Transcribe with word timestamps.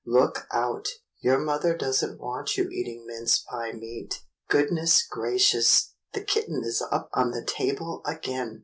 Look 0.03 0.47
out! 0.51 0.87
Your 1.19 1.37
mother 1.37 1.77
does 1.77 2.03
n't 2.03 2.19
want 2.19 2.57
you 2.57 2.67
eat 2.69 2.87
ing 2.87 3.05
mince 3.05 3.37
pie 3.37 3.71
meat. 3.73 4.21
Goodness 4.49 5.05
gracious, 5.05 5.93
the 6.13 6.21
kitten 6.21 6.63
is 6.63 6.81
up 6.91 7.11
on 7.13 7.29
the 7.29 7.45
table 7.45 8.01
again 8.03 8.59